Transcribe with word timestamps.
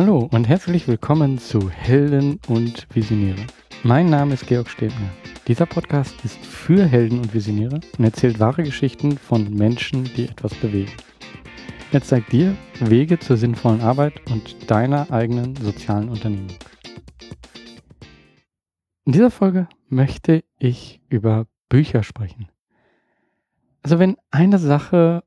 Hallo 0.00 0.30
und 0.32 0.48
herzlich 0.48 0.88
willkommen 0.88 1.36
zu 1.36 1.68
Helden 1.68 2.40
und 2.48 2.86
Visionäre. 2.94 3.46
Mein 3.82 4.08
Name 4.08 4.32
ist 4.32 4.46
Georg 4.46 4.70
Stebner. 4.70 5.10
Dieser 5.46 5.66
Podcast 5.66 6.14
ist 6.24 6.38
für 6.38 6.86
Helden 6.86 7.18
und 7.18 7.34
Visionäre 7.34 7.80
und 7.98 8.04
erzählt 8.06 8.40
wahre 8.40 8.62
Geschichten 8.62 9.18
von 9.18 9.52
Menschen, 9.52 10.04
die 10.04 10.24
etwas 10.24 10.54
bewegen. 10.54 10.90
Er 11.92 12.00
zeigt 12.00 12.32
dir 12.32 12.56
Wege 12.78 13.18
zur 13.18 13.36
sinnvollen 13.36 13.82
Arbeit 13.82 14.14
und 14.30 14.70
deiner 14.70 15.10
eigenen 15.10 15.54
sozialen 15.56 16.08
Unternehmung. 16.08 16.56
In 19.04 19.12
dieser 19.12 19.30
Folge 19.30 19.68
möchte 19.90 20.44
ich 20.58 21.02
über 21.10 21.46
Bücher 21.68 22.04
sprechen. 22.04 22.48
Also 23.82 23.98
wenn 23.98 24.16
eine 24.30 24.58
Sache 24.58 25.24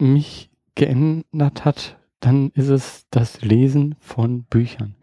mich 0.00 0.50
geändert 0.74 1.64
hat, 1.64 1.97
dann 2.20 2.50
ist 2.50 2.68
es 2.68 3.06
das 3.10 3.42
Lesen 3.42 3.94
von 4.00 4.44
Büchern. 4.44 4.96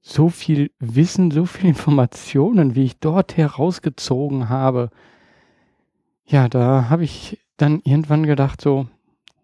So 0.00 0.28
viel 0.28 0.70
Wissen, 0.78 1.30
so 1.30 1.44
viel 1.44 1.68
Informationen, 1.70 2.74
wie 2.74 2.84
ich 2.84 2.98
dort 2.98 3.36
herausgezogen 3.36 4.48
habe. 4.48 4.90
Ja, 6.26 6.48
da 6.48 6.88
habe 6.90 7.04
ich 7.04 7.38
dann 7.56 7.80
irgendwann 7.84 8.24
gedacht, 8.24 8.60
so, 8.60 8.88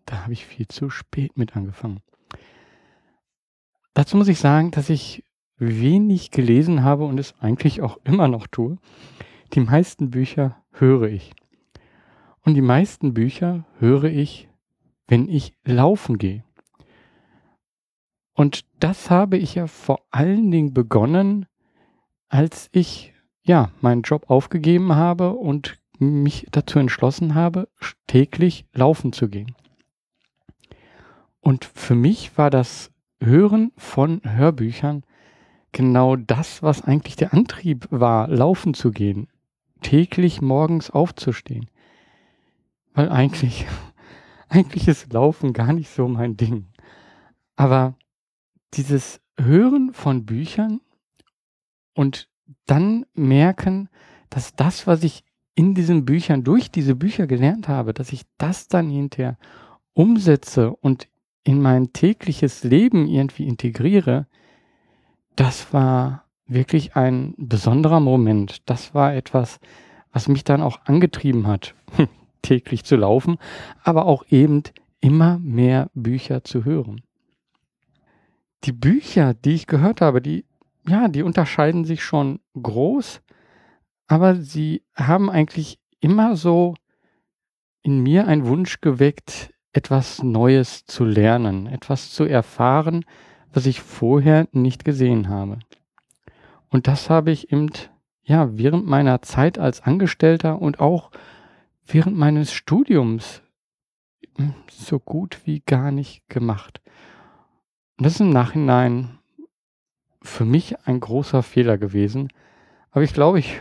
da 0.07 0.23
habe 0.23 0.33
ich 0.33 0.47
viel 0.47 0.69
zu 0.69 0.91
spät 0.91 1.37
mit 1.37 1.57
angefangen. 1.57 2.01
Dazu 3.95 4.17
muss 4.17 4.29
ich 4.29 4.39
sagen, 4.39 4.71
dass 4.71 4.91
ich 4.91 5.25
wenig 5.57 6.31
gelesen 6.31 6.83
habe 6.83 7.05
und 7.05 7.19
es 7.19 7.35
eigentlich 7.41 7.81
auch 7.81 7.99
immer 8.05 8.29
noch 8.29 8.47
tue. 8.47 8.77
Die 9.55 9.61
meisten 9.61 10.11
Bücher 10.11 10.63
höre 10.73 11.09
ich. 11.09 11.33
Und 12.41 12.55
die 12.55 12.61
meisten 12.61 13.15
Bücher 13.15 13.65
höre 13.79 14.05
ich, 14.05 14.49
wenn 15.07 15.29
ich 15.29 15.55
laufen 15.65 16.19
gehe. 16.19 16.45
Und 18.35 18.65
das 18.81 19.11
habe 19.11 19.39
ich 19.39 19.55
ja 19.55 19.67
vor 19.67 20.01
allen 20.11 20.51
Dingen 20.51 20.75
begonnen, 20.75 21.47
als 22.29 22.69
ich 22.73 23.15
ja 23.43 23.71
meinen 23.81 24.03
Job 24.03 24.29
aufgegeben 24.29 24.95
habe 24.97 25.31
und 25.31 25.79
mich 25.99 26.47
dazu 26.51 26.79
entschlossen 26.79 27.35
habe, 27.35 27.69
täglich 28.07 28.67
laufen 28.73 29.13
zu 29.13 29.29
gehen. 29.29 29.55
Und 31.41 31.65
für 31.65 31.95
mich 31.95 32.37
war 32.37 32.51
das 32.51 32.91
Hören 33.21 33.71
von 33.77 34.21
Hörbüchern 34.25 35.05
genau 35.73 36.17
das, 36.17 36.63
was 36.63 36.83
eigentlich 36.83 37.17
der 37.17 37.33
Antrieb 37.33 37.87
war, 37.91 38.29
laufen 38.29 38.75
zu 38.75 38.91
gehen, 38.91 39.29
täglich 39.83 40.41
morgens 40.41 40.91
aufzustehen. 40.91 41.71
Weil 42.95 43.11
eigentlich, 43.11 43.67
eigentlich 44.49 44.89
ist 44.89 45.13
Laufen 45.13 45.53
gar 45.53 45.73
nicht 45.73 45.91
so 45.91 46.09
mein 46.09 46.37
Ding. 46.37 46.67
Aber 47.57 47.95
dieses 48.77 49.21
Hören 49.39 49.93
von 49.93 50.25
Büchern 50.27 50.81
und 51.95 52.29
dann 52.67 53.07
merken, 53.15 53.89
dass 54.31 54.55
das, 54.55 54.87
was 54.87 55.03
ich 55.03 55.25
in 55.55 55.75
diesen 55.75 56.05
Büchern, 56.05 56.45
durch 56.45 56.71
diese 56.71 56.97
Bücher 56.97 57.27
gelernt 57.27 57.69
habe, 57.69 57.95
dass 57.95 58.13
ich 58.13 58.23
das 58.39 58.69
dann 58.69 58.91
hinterher 58.91 59.39
umsetze 59.93 60.75
und 60.75 61.09
in 61.45 61.63
mein 61.63 61.93
tägliches 61.93 62.65
Leben 62.65 63.07
irgendwie 63.07 63.47
integriere, 63.47 64.27
das 65.37 65.73
war 65.73 66.25
wirklich 66.47 66.97
ein 66.97 67.35
besonderer 67.37 68.01
Moment. 68.01 68.69
Das 68.69 68.95
war 68.95 69.15
etwas, 69.15 69.61
was 70.13 70.29
mich 70.29 70.43
dann 70.45 70.63
auch 70.63 70.81
angetrieben 70.85 71.47
hat, 71.47 71.75
täglich 72.43 72.85
zu 72.85 72.97
laufen, 72.97 73.39
aber 73.83 74.07
auch 74.07 74.25
eben 74.31 74.63
immer 75.01 75.39
mehr 75.39 75.91
Bücher 75.95 76.45
zu 76.45 76.65
hören 76.65 77.04
die 78.65 78.73
Bücher, 78.73 79.35
die 79.35 79.55
ich 79.55 79.67
gehört 79.67 80.01
habe, 80.01 80.21
die, 80.21 80.45
ja, 80.89 81.09
die 81.09 81.23
unterscheiden 81.23 81.85
sich 81.85 82.03
schon 82.03 82.41
groß, 82.61 83.21
aber 84.07 84.37
sie 84.37 84.83
haben 84.95 85.31
eigentlich 85.31 85.79
immer 86.01 86.37
so 86.37 86.75
in 87.83 88.03
mir 88.03 88.27
einen 88.27 88.47
Wunsch 88.47 88.81
geweckt, 88.81 89.53
etwas 89.73 90.23
Neues 90.23 90.87
zu 90.87 91.05
lernen, 91.05 91.67
etwas 91.67 92.11
zu 92.11 92.25
erfahren, 92.25 93.05
was 93.53 93.67
ich 93.67 93.81
vorher 93.81 94.49
nicht 94.53 94.85
gesehen 94.85 95.29
habe. 95.29 95.59
Und 96.71 96.87
das 96.87 97.11
habe 97.11 97.31
ich 97.31 97.53
eben, 97.53 97.71
ja, 98.23 98.57
während 98.57 98.87
meiner 98.87 99.23
Zeit 99.23 99.59
als 99.59 99.83
Angestellter 99.83 100.61
und 100.61 100.81
auch 100.81 101.11
während 101.87 102.17
meines 102.17 102.53
Studiums 102.53 103.43
hm, 104.37 104.55
so 104.71 104.99
gut 104.99 105.41
wie 105.45 105.61
gar 105.61 105.91
nicht 105.91 106.29
gemacht. 106.29 106.81
Und 107.97 108.07
das 108.07 108.15
ist 108.15 108.21
im 108.21 108.31
Nachhinein 108.31 109.19
für 110.23 110.45
mich 110.45 110.75
ein 110.87 111.01
großer 111.01 111.43
Fehler 111.43 111.79
gewesen. 111.79 112.29
Aber 112.91 113.03
ich 113.03 113.13
glaube, 113.13 113.39
ich, 113.39 113.61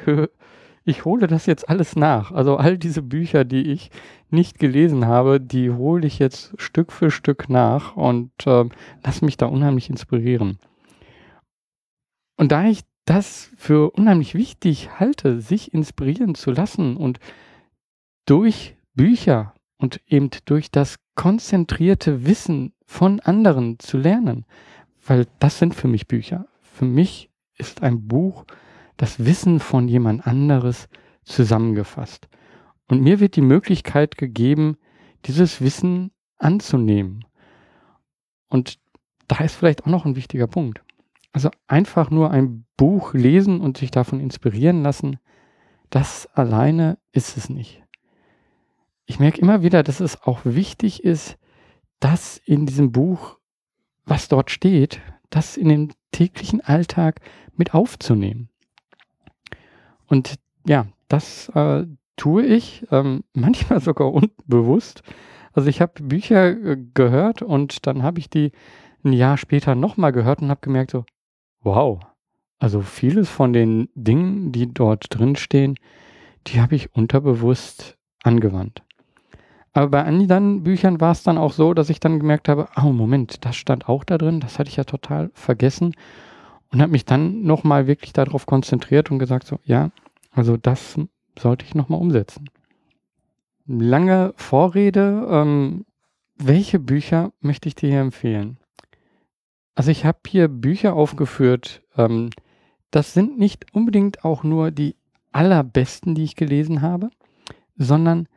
ich 0.85 1.05
hole 1.05 1.27
das 1.27 1.45
jetzt 1.45 1.69
alles 1.69 1.95
nach. 1.95 2.31
Also 2.31 2.57
all 2.57 2.77
diese 2.77 3.01
Bücher, 3.01 3.45
die 3.45 3.71
ich 3.71 3.91
nicht 4.29 4.59
gelesen 4.59 5.05
habe, 5.05 5.39
die 5.39 5.69
hole 5.69 6.07
ich 6.07 6.19
jetzt 6.19 6.53
Stück 6.59 6.91
für 6.91 7.11
Stück 7.11 7.49
nach 7.49 7.95
und 7.95 8.31
äh, 8.47 8.65
lass 9.03 9.21
mich 9.21 9.37
da 9.37 9.45
unheimlich 9.45 9.89
inspirieren. 9.89 10.57
Und 12.35 12.51
da 12.51 12.65
ich 12.65 12.81
das 13.05 13.51
für 13.57 13.91
unheimlich 13.91 14.33
wichtig 14.33 14.99
halte, 14.99 15.41
sich 15.41 15.73
inspirieren 15.73 16.35
zu 16.35 16.51
lassen 16.51 16.97
und 16.97 17.19
durch 18.25 18.75
Bücher 18.95 19.52
und 19.83 19.99
eben 20.07 20.29
durch 20.45 20.71
das 20.71 20.95
konzentrierte 21.13 22.25
Wissen 22.25 22.71
von 22.85 23.19
anderen 23.19 23.79
zu 23.79 23.97
lernen, 23.97 24.45
weil 25.05 25.27
das 25.39 25.59
sind 25.59 25.75
für 25.75 25.89
mich 25.89 26.07
Bücher. 26.07 26.47
Für 26.61 26.85
mich 26.85 27.29
ist 27.57 27.83
ein 27.83 28.07
Buch 28.07 28.45
das 28.95 29.25
Wissen 29.25 29.59
von 29.59 29.89
jemand 29.89 30.25
anderes 30.25 30.87
zusammengefasst. 31.25 32.29
Und 32.87 33.01
mir 33.01 33.19
wird 33.19 33.35
die 33.35 33.41
Möglichkeit 33.41 34.17
gegeben, 34.17 34.77
dieses 35.25 35.59
Wissen 35.59 36.11
anzunehmen. 36.37 37.25
Und 38.47 38.79
da 39.27 39.43
ist 39.43 39.55
vielleicht 39.55 39.83
auch 39.83 39.91
noch 39.91 40.05
ein 40.05 40.15
wichtiger 40.15 40.47
Punkt. 40.47 40.81
Also 41.33 41.49
einfach 41.67 42.09
nur 42.09 42.31
ein 42.31 42.65
Buch 42.77 43.13
lesen 43.13 43.59
und 43.59 43.75
sich 43.75 43.91
davon 43.91 44.21
inspirieren 44.21 44.81
lassen, 44.81 45.17
das 45.89 46.25
alleine 46.27 46.97
ist 47.11 47.35
es 47.35 47.49
nicht 47.49 47.82
ich 49.13 49.19
merke 49.19 49.39
immer 49.39 49.61
wieder, 49.61 49.83
dass 49.83 49.99
es 49.99 50.23
auch 50.23 50.39
wichtig 50.43 51.03
ist, 51.03 51.37
das 51.99 52.41
in 52.45 52.65
diesem 52.65 52.91
Buch, 52.91 53.37
was 54.05 54.27
dort 54.27 54.49
steht, 54.49 55.01
das 55.29 55.55
in 55.55 55.69
den 55.69 55.93
täglichen 56.11 56.61
Alltag 56.61 57.21
mit 57.55 57.75
aufzunehmen. 57.75 58.49
Und 60.07 60.39
ja, 60.65 60.87
das 61.09 61.49
äh, 61.49 61.85
tue 62.15 62.43
ich 62.43 62.87
ähm, 62.89 63.23
manchmal 63.33 63.81
sogar 63.81 64.11
unbewusst. 64.11 65.03
Also 65.51 65.69
ich 65.69 65.79
habe 65.79 66.01
Bücher 66.01 66.47
äh, 66.49 66.77
gehört 66.95 67.43
und 67.43 67.85
dann 67.85 68.01
habe 68.01 68.17
ich 68.17 68.31
die 68.31 68.51
ein 69.05 69.13
Jahr 69.13 69.37
später 69.37 69.75
nochmal 69.75 70.11
gehört 70.11 70.41
und 70.41 70.49
habe 70.49 70.61
gemerkt 70.61 70.89
so, 70.89 71.05
wow, 71.61 71.99
also 72.57 72.81
vieles 72.81 73.29
von 73.29 73.53
den 73.53 73.89
Dingen, 73.93 74.51
die 74.51 74.73
dort 74.73 75.05
drin 75.15 75.35
stehen, 75.35 75.75
die 76.47 76.59
habe 76.59 76.73
ich 76.73 76.95
unterbewusst 76.95 77.99
angewandt. 78.23 78.81
Aber 79.73 79.87
bei 79.87 80.03
anderen 80.03 80.63
Büchern 80.63 81.01
war 81.01 81.11
es 81.11 81.23
dann 81.23 81.37
auch 81.37 81.51
so, 81.51 81.73
dass 81.73 81.89
ich 81.89 81.99
dann 81.99 82.19
gemerkt 82.19 82.47
habe, 82.47 82.67
oh 82.81 82.91
Moment, 82.91 83.43
das 83.43 83.55
stand 83.55 83.89
auch 83.89 84.03
da 84.03 84.19
drin, 84.19 84.39
das 84.39 84.59
hatte 84.59 84.69
ich 84.69 84.75
ja 84.75 84.83
total 84.83 85.31
vergessen 85.33 85.95
und 86.71 86.81
habe 86.81 86.91
mich 86.91 87.05
dann 87.05 87.41
nochmal 87.41 87.87
wirklich 87.87 88.13
darauf 88.13 88.45
konzentriert 88.45 89.09
und 89.09 89.19
gesagt, 89.19 89.47
so, 89.47 89.59
ja, 89.65 89.91
also 90.31 90.57
das 90.57 90.99
sollte 91.37 91.65
ich 91.65 91.73
nochmal 91.73 91.99
umsetzen. 91.99 92.49
Lange 93.65 94.33
Vorrede, 94.35 95.27
ähm, 95.29 95.85
welche 96.35 96.79
Bücher 96.79 97.31
möchte 97.39 97.67
ich 97.67 97.75
dir 97.75 97.89
hier 97.89 98.01
empfehlen? 98.01 98.57
Also 99.75 99.89
ich 99.89 100.05
habe 100.05 100.19
hier 100.27 100.47
Bücher 100.47 100.93
aufgeführt, 100.93 101.81
ähm, 101.97 102.29
das 102.91 103.13
sind 103.13 103.39
nicht 103.39 103.73
unbedingt 103.73 104.23
auch 104.23 104.43
nur 104.43 104.69
die 104.69 104.95
allerbesten, 105.31 106.13
die 106.13 106.23
ich 106.23 106.35
gelesen 106.35 106.81
habe, 106.83 107.09
sondern 107.75 108.27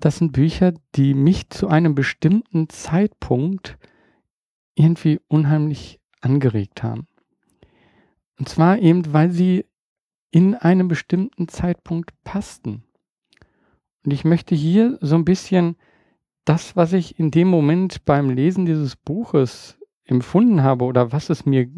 das 0.00 0.18
sind 0.18 0.32
Bücher, 0.32 0.74
die 0.94 1.14
mich 1.14 1.50
zu 1.50 1.68
einem 1.68 1.94
bestimmten 1.94 2.68
Zeitpunkt 2.68 3.78
irgendwie 4.74 5.20
unheimlich 5.28 6.00
angeregt 6.20 6.82
haben. 6.82 7.06
Und 8.38 8.48
zwar 8.48 8.78
eben, 8.78 9.12
weil 9.12 9.30
sie 9.30 9.64
in 10.30 10.54
einem 10.54 10.88
bestimmten 10.88 11.48
Zeitpunkt 11.48 12.12
passten. 12.24 12.84
Und 14.04 14.12
ich 14.12 14.24
möchte 14.24 14.54
hier 14.54 14.98
so 15.00 15.14
ein 15.14 15.24
bisschen 15.24 15.76
das, 16.44 16.76
was 16.76 16.92
ich 16.92 17.18
in 17.18 17.30
dem 17.30 17.48
Moment 17.48 18.04
beim 18.04 18.30
Lesen 18.30 18.66
dieses 18.66 18.96
Buches 18.96 19.78
empfunden 20.04 20.62
habe 20.62 20.84
oder 20.84 21.12
was 21.12 21.30
es 21.30 21.46
mir 21.46 21.68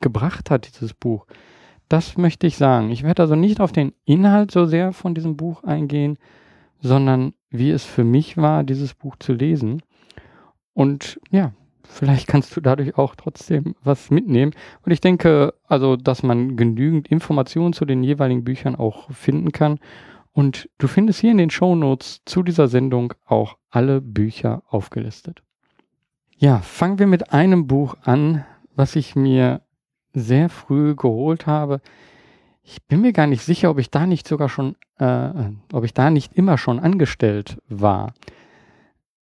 gebracht 0.00 0.50
hat, 0.50 0.66
dieses 0.66 0.94
Buch, 0.94 1.26
das 1.88 2.16
möchte 2.16 2.46
ich 2.46 2.56
sagen. 2.56 2.90
Ich 2.90 3.02
werde 3.02 3.22
also 3.22 3.36
nicht 3.36 3.60
auf 3.60 3.72
den 3.72 3.92
Inhalt 4.04 4.50
so 4.50 4.66
sehr 4.66 4.92
von 4.92 5.14
diesem 5.14 5.36
Buch 5.36 5.62
eingehen, 5.62 6.18
sondern 6.80 7.34
wie 7.58 7.70
es 7.70 7.84
für 7.84 8.04
mich 8.04 8.36
war, 8.36 8.64
dieses 8.64 8.94
Buch 8.94 9.16
zu 9.18 9.32
lesen. 9.32 9.82
Und 10.74 11.20
ja, 11.30 11.52
vielleicht 11.82 12.26
kannst 12.26 12.56
du 12.56 12.60
dadurch 12.60 12.98
auch 12.98 13.14
trotzdem 13.14 13.74
was 13.82 14.10
mitnehmen. 14.10 14.52
Und 14.84 14.92
ich 14.92 15.00
denke, 15.00 15.54
also, 15.66 15.96
dass 15.96 16.22
man 16.22 16.56
genügend 16.56 17.08
Informationen 17.08 17.72
zu 17.72 17.84
den 17.84 18.02
jeweiligen 18.02 18.44
Büchern 18.44 18.76
auch 18.76 19.10
finden 19.10 19.52
kann. 19.52 19.78
Und 20.32 20.68
du 20.78 20.86
findest 20.86 21.20
hier 21.20 21.30
in 21.30 21.38
den 21.38 21.50
Show 21.50 21.74
Notes 21.74 22.20
zu 22.26 22.42
dieser 22.42 22.68
Sendung 22.68 23.14
auch 23.24 23.56
alle 23.70 24.00
Bücher 24.02 24.62
aufgelistet. 24.68 25.42
Ja, 26.36 26.58
fangen 26.58 26.98
wir 26.98 27.06
mit 27.06 27.32
einem 27.32 27.66
Buch 27.66 27.96
an, 28.02 28.44
was 28.74 28.96
ich 28.96 29.16
mir 29.16 29.62
sehr 30.12 30.50
früh 30.50 30.94
geholt 30.94 31.46
habe. 31.46 31.80
Ich 32.68 32.84
bin 32.84 33.00
mir 33.00 33.12
gar 33.12 33.28
nicht 33.28 33.44
sicher, 33.44 33.70
ob 33.70 33.78
ich 33.78 33.92
da 33.92 34.06
nicht 34.06 34.26
sogar 34.26 34.48
schon, 34.48 34.74
äh, 34.98 35.30
ob 35.72 35.84
ich 35.84 35.94
da 35.94 36.10
nicht 36.10 36.32
immer 36.34 36.58
schon 36.58 36.80
angestellt 36.80 37.62
war. 37.68 38.12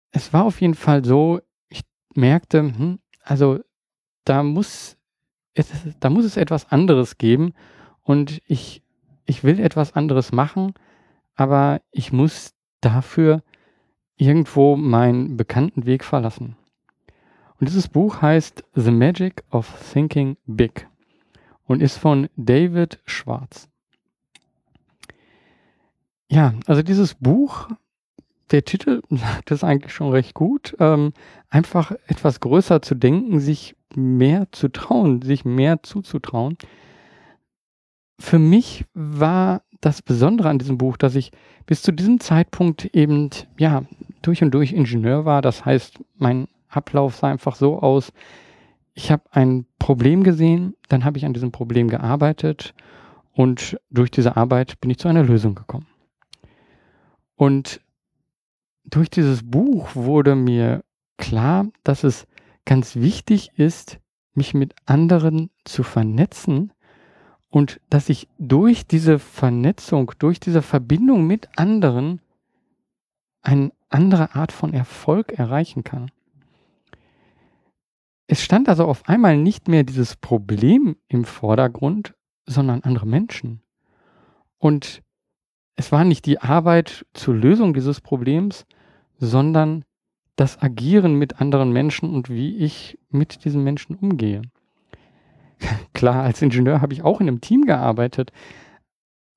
Es 0.09 0.33
war 0.33 0.43
auf 0.43 0.59
jeden 0.59 0.73
Fall 0.73 1.05
so, 1.05 1.39
ich 1.69 1.81
merkte, 2.15 2.61
hm, 2.61 2.97
also 3.21 3.59
da 4.25 4.41
muss 4.41 4.97
es, 5.53 5.71
da 5.99 6.09
muss 6.09 6.25
es 6.25 6.35
etwas 6.35 6.71
anderes 6.71 7.19
geben 7.19 7.53
und 8.01 8.41
ich, 8.47 8.81
ich 9.25 9.43
will 9.43 9.59
etwas 9.59 9.93
anderes 9.93 10.31
machen, 10.31 10.73
aber 11.35 11.81
ich 11.91 12.11
muss 12.11 12.55
dafür 12.81 13.43
irgendwo 14.15 14.75
meinen 14.75 15.37
bekannten 15.37 15.85
Weg 15.85 16.03
verlassen. 16.03 16.55
Und 17.59 17.69
dieses 17.69 17.87
Buch 17.87 18.19
heißt 18.23 18.63
The 18.73 18.91
Magic 18.91 19.43
of 19.51 19.71
Thinking 19.93 20.37
Big 20.47 20.87
und 21.67 21.81
ist 21.81 21.97
von 21.97 22.29
David 22.35 22.99
Schwarz. 23.05 23.69
Ja, 26.29 26.53
also 26.65 26.81
dieses 26.81 27.13
Buch, 27.15 27.69
der 28.51 28.65
Titel 28.65 29.01
sagt 29.09 29.51
es 29.51 29.63
eigentlich 29.63 29.93
schon 29.93 30.11
recht 30.11 30.33
gut, 30.33 30.75
ähm, 30.79 31.13
einfach 31.49 31.91
etwas 32.07 32.39
größer 32.39 32.81
zu 32.81 32.95
denken, 32.95 33.39
sich 33.39 33.75
mehr 33.95 34.47
zu 34.51 34.69
trauen, 34.69 35.21
sich 35.21 35.45
mehr 35.45 35.83
zuzutrauen. 35.83 36.57
Für 38.19 38.39
mich 38.39 38.85
war 38.93 39.61
das 39.79 40.01
Besondere 40.01 40.49
an 40.49 40.59
diesem 40.59 40.77
Buch, 40.77 40.97
dass 40.97 41.15
ich 41.15 41.31
bis 41.65 41.81
zu 41.83 41.91
diesem 41.91 42.19
Zeitpunkt 42.19 42.85
eben, 42.85 43.29
ja, 43.57 43.83
durch 44.21 44.41
und 44.41 44.51
durch 44.51 44.73
Ingenieur 44.73 45.25
war. 45.25 45.41
Das 45.41 45.65
heißt, 45.65 45.99
mein 46.17 46.47
Ablauf 46.67 47.15
sah 47.15 47.29
einfach 47.29 47.55
so 47.55 47.79
aus, 47.79 48.11
ich 48.97 49.11
habe 49.11 49.23
ein 49.29 49.67
Problem 49.77 50.23
gesehen, 50.23 50.75
dann 50.89 51.05
habe 51.05 51.19
ich 51.19 51.25
an 51.25 51.33
diesem 51.33 51.51
Problem 51.51 51.87
gearbeitet 51.87 52.73
und 53.31 53.79
durch 53.91 54.09
diese 54.09 54.35
Arbeit 54.35 54.81
bin 54.81 54.89
ich 54.89 54.97
zu 54.97 55.07
einer 55.07 55.23
Lösung 55.23 55.53
gekommen. 55.53 55.85
Und 57.35 57.79
durch 58.85 59.11
dieses 59.11 59.47
Buch 59.47 59.95
wurde 59.95 60.33
mir 60.33 60.83
klar, 61.17 61.67
dass 61.83 62.03
es 62.03 62.25
ganz 62.65 62.95
wichtig 62.95 63.51
ist, 63.55 63.99
mich 64.33 64.55
mit 64.55 64.73
anderen 64.87 65.51
zu 65.63 65.83
vernetzen 65.83 66.73
und 67.49 67.79
dass 67.91 68.09
ich 68.09 68.27
durch 68.39 68.87
diese 68.87 69.19
Vernetzung, 69.19 70.11
durch 70.17 70.39
diese 70.39 70.63
Verbindung 70.63 71.27
mit 71.27 71.49
anderen 71.55 72.19
eine 73.43 73.71
andere 73.89 74.33
Art 74.33 74.51
von 74.51 74.73
Erfolg 74.73 75.33
erreichen 75.33 75.83
kann. 75.83 76.09
Es 78.27 78.43
stand 78.43 78.67
also 78.67 78.85
auf 78.85 79.07
einmal 79.07 79.37
nicht 79.37 79.67
mehr 79.67 79.83
dieses 79.83 80.17
Problem 80.17 80.97
im 81.07 81.23
Vordergrund, 81.23 82.13
sondern 82.45 82.81
andere 82.83 83.07
Menschen. 83.07 83.61
Und 84.57 85.01
es 85.75 85.91
war 85.91 86.03
nicht 86.03 86.25
die 86.25 86.41
Arbeit 86.41 87.05
zur 87.13 87.35
Lösung 87.35 87.73
dieses 87.73 88.01
Problems, 88.01 88.65
sondern 89.17 89.85
das 90.35 90.61
Agieren 90.61 91.15
mit 91.15 91.39
anderen 91.41 91.71
Menschen 91.71 92.13
und 92.13 92.29
wie 92.29 92.57
ich 92.57 92.99
mit 93.09 93.45
diesen 93.45 93.63
Menschen 93.63 93.95
umgehe. 93.95 94.41
Klar, 95.93 96.23
als 96.23 96.41
Ingenieur 96.41 96.81
habe 96.81 96.93
ich 96.93 97.03
auch 97.03 97.21
in 97.21 97.27
einem 97.27 97.41
Team 97.41 97.65
gearbeitet, 97.65 98.31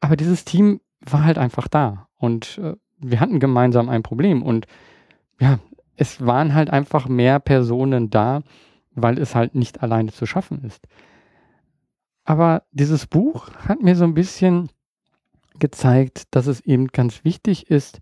aber 0.01 0.17
dieses 0.17 0.45
Team 0.45 0.81
war 1.01 1.25
halt 1.25 1.39
einfach 1.39 1.69
da 1.69 2.09
und 2.17 2.59
äh, 2.59 2.75
wir 2.99 3.21
hatten 3.21 3.41
gemeinsam 3.41 3.89
ein 3.89 4.03
Problem 4.03 4.43
und 4.43 4.67
ja, 5.41 5.59
es 5.97 6.25
waren 6.27 6.55
halt 6.55 6.71
einfach 6.71 7.09
mehr 7.09 7.39
Personen 7.41 8.11
da, 8.11 8.43
weil 8.95 9.19
es 9.19 9.35
halt 9.35 9.55
nicht 9.55 9.83
alleine 9.83 10.13
zu 10.13 10.27
schaffen 10.27 10.65
ist. 10.65 10.87
Aber 12.25 12.63
dieses 12.71 13.07
Buch 13.07 13.51
hat 13.55 13.83
mir 13.83 13.97
so 13.97 14.05
ein 14.05 14.15
bisschen 14.15 14.71
gezeigt, 15.59 16.25
dass 16.31 16.47
es 16.47 16.61
eben 16.61 16.89
ganz 16.89 17.25
wichtig 17.25 17.71
ist, 17.71 18.01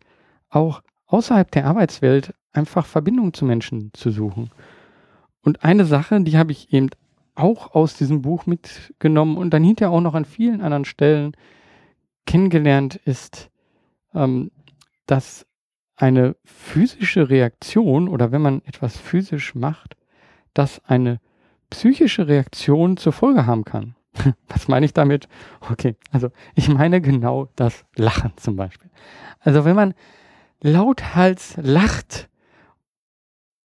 auch 0.48 0.82
außerhalb 1.06 1.50
der 1.50 1.66
Arbeitswelt 1.66 2.34
einfach 2.52 2.86
Verbindungen 2.86 3.34
zu 3.34 3.44
Menschen 3.44 3.90
zu 3.94 4.10
suchen. 4.10 4.50
Und 5.42 5.64
eine 5.64 5.84
Sache, 5.84 6.20
die 6.22 6.36
habe 6.36 6.52
ich 6.52 6.72
eben 6.72 6.90
auch 7.34 7.74
aus 7.74 7.96
diesem 7.96 8.22
Buch 8.22 8.46
mitgenommen 8.46 9.36
und 9.36 9.50
dann 9.50 9.64
hinterher 9.64 9.92
auch 9.92 10.00
noch 10.00 10.14
an 10.14 10.24
vielen 10.24 10.60
anderen 10.60 10.84
Stellen 10.84 11.32
kennengelernt, 12.26 12.96
ist, 12.96 13.50
ähm, 14.14 14.50
dass 15.06 15.46
eine 15.96 16.36
physische 16.44 17.30
Reaktion 17.30 18.08
oder 18.08 18.30
wenn 18.32 18.42
man 18.42 18.62
etwas 18.64 18.96
physisch 18.96 19.54
macht, 19.54 19.96
das 20.54 20.84
eine 20.84 21.20
psychische 21.70 22.28
Reaktion 22.28 22.96
zur 22.96 23.12
Folge 23.12 23.46
haben 23.46 23.64
kann. 23.64 23.94
Was 24.48 24.68
meine 24.68 24.86
ich 24.86 24.92
damit? 24.92 25.28
Okay, 25.60 25.96
also 26.10 26.30
ich 26.54 26.68
meine 26.68 27.00
genau 27.00 27.48
das 27.56 27.84
Lachen 27.96 28.32
zum 28.36 28.56
Beispiel. 28.56 28.90
Also 29.40 29.64
wenn 29.64 29.76
man 29.76 29.94
lauthals 30.60 31.56
lacht, 31.56 32.28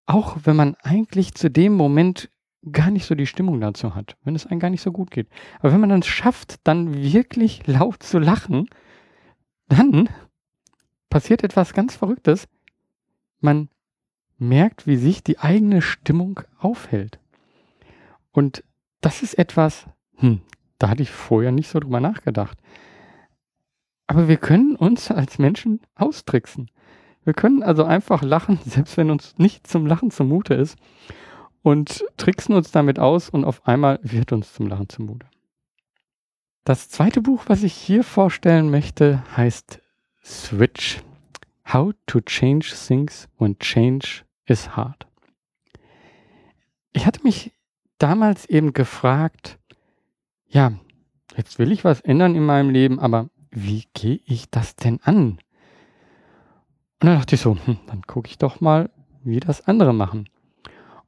auch 0.06 0.38
wenn 0.44 0.56
man 0.56 0.76
eigentlich 0.84 1.36
zu 1.36 1.50
dem 1.50 1.74
Moment 1.74 2.30
gar 2.72 2.92
nicht 2.92 3.06
so 3.06 3.16
die 3.16 3.26
Stimmung 3.28 3.60
dazu 3.60 3.96
hat, 3.96 4.18
wenn 4.24 4.36
es 4.36 4.46
einem 4.46 4.60
gar 4.60 4.70
nicht 4.70 4.82
so 4.82 4.92
gut 4.92 5.10
geht. 5.10 5.28
Aber 5.60 5.72
wenn 5.74 5.80
man 5.80 5.90
dann 5.90 6.04
schafft, 6.04 6.60
dann 6.66 6.94
wirklich 6.94 7.66
laut 7.66 8.04
zu 8.04 8.20
lachen, 8.20 8.68
dann 9.68 10.10
passiert 11.10 11.44
etwas 11.44 11.74
ganz 11.74 11.96
Verrücktes. 11.96 12.48
Man 13.40 13.70
merkt, 14.42 14.88
wie 14.88 14.98
sich 14.98 15.24
die 15.24 15.40
eigene 15.40 15.82
Stimmung 15.82 16.42
aufhält. 16.60 17.20
Und 18.32 18.64
das 19.00 19.24
ist 19.24 19.38
etwas, 19.38 19.86
hm, 20.18 20.42
da 20.80 20.90
hatte 20.90 21.04
ich 21.04 21.12
vorher 21.12 21.52
nicht 21.52 21.70
so 21.70 21.80
drüber 21.80 22.00
nachgedacht. 22.00 22.58
Aber 24.08 24.28
wir 24.28 24.38
können 24.38 24.76
uns 24.76 25.12
als 25.12 25.40
Menschen 25.40 25.80
austricksen. 25.96 26.70
Wir 27.24 27.34
können 27.34 27.64
also 27.64 27.84
einfach 27.84 28.24
lachen, 28.24 28.60
selbst 28.66 28.98
wenn 28.98 29.12
uns 29.12 29.38
nicht 29.38 29.68
zum 29.68 29.86
Lachen 29.86 30.12
zumute 30.12 30.54
ist, 30.54 30.78
und 31.64 32.04
tricksen 32.18 32.56
uns 32.56 32.72
damit 32.72 32.98
aus 32.98 33.30
und 33.30 33.46
auf 33.46 33.68
einmal 33.68 34.00
wird 34.02 34.32
uns 34.32 34.54
zum 34.54 34.66
Lachen 34.68 34.90
zumute. 34.90 35.28
Das 36.64 36.90
zweite 36.90 37.22
Buch, 37.22 37.44
was 37.48 37.64
ich 37.64 37.74
hier 37.74 38.04
vorstellen 38.04 38.72
möchte, 38.72 39.24
heißt 39.36 39.80
Switch. 40.24 41.04
How 41.72 41.94
to 42.08 42.20
Change 42.22 42.74
Things 42.88 43.30
When 43.38 43.58
Change 43.60 44.24
ist 44.52 44.76
hart. 44.76 45.08
Ich 46.94 47.06
hatte 47.06 47.24
mich 47.24 47.52
damals 47.98 48.46
eben 48.46 48.74
gefragt, 48.74 49.60
ja, 50.48 50.74
jetzt 51.36 51.60
will 51.60 51.72
ich 51.72 51.84
was 51.84 52.02
ändern 52.02 52.36
in 52.36 52.46
meinem 52.46 52.70
Leben, 52.70 53.00
aber 53.00 53.30
wie 53.52 53.86
gehe 53.94 54.20
ich 54.26 54.50
das 54.50 54.76
denn 54.76 55.00
an? 55.04 55.40
Und 57.00 57.08
dann 57.08 57.18
dachte 57.18 57.36
ich 57.36 57.42
so, 57.42 57.58
hm, 57.66 57.78
dann 57.88 58.04
gucke 58.04 58.30
ich 58.30 58.38
doch 58.38 58.62
mal, 58.62 58.90
wie 59.24 59.40
das 59.40 59.68
andere 59.68 59.94
machen. 59.94 60.30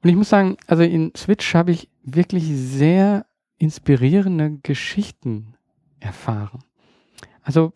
Und 0.02 0.10
ich 0.10 0.16
muss 0.16 0.30
sagen, 0.30 0.58
also 0.68 0.84
in 0.84 1.14
Switch 1.16 1.54
habe 1.56 1.72
ich 1.72 1.90
wirklich 2.04 2.46
sehr 2.46 3.26
inspirierende 3.58 4.60
Geschichten 4.62 5.56
erfahren. 6.00 6.64
Also 7.42 7.72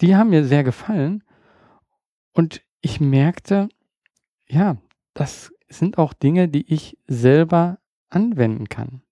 die 0.00 0.16
haben 0.16 0.30
mir 0.30 0.44
sehr 0.44 0.64
gefallen 0.64 1.24
und 2.32 2.62
ich 2.80 3.00
merkte, 3.00 3.68
ja, 4.48 4.76
das 5.14 5.52
sind 5.68 5.98
auch 5.98 6.12
Dinge, 6.12 6.48
die 6.48 6.72
ich 6.72 6.98
selber 7.06 7.78
anwenden 8.08 8.68
kann. 8.68 9.02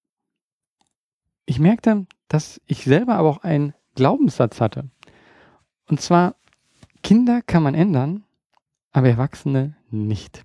Ich 1.47 1.59
merkte, 1.59 2.07
dass 2.29 2.61
ich 2.67 2.85
selber 2.85 3.15
aber 3.15 3.29
auch 3.31 3.43
einen 3.43 3.75
Glaubenssatz 3.95 4.61
hatte. 4.61 4.91
Und 5.87 6.01
zwar, 6.01 6.37
Kinder 7.03 7.43
kann 7.43 7.63
man 7.63 7.75
ändern, 7.75 8.25
aber 8.93 9.09
Erwachsene 9.09 9.77
nicht. 9.91 10.45